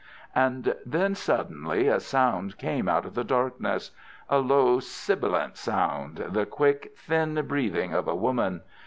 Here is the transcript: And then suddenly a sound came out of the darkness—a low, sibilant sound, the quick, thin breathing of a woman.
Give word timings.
And 0.33 0.75
then 0.83 1.13
suddenly 1.13 1.87
a 1.87 1.99
sound 1.99 2.57
came 2.57 2.89
out 2.89 3.05
of 3.05 3.13
the 3.13 3.23
darkness—a 3.23 4.39
low, 4.39 4.79
sibilant 4.79 5.57
sound, 5.57 6.15
the 6.31 6.47
quick, 6.47 6.95
thin 6.97 7.35
breathing 7.47 7.93
of 7.93 8.07
a 8.07 8.15
woman. 8.15 8.63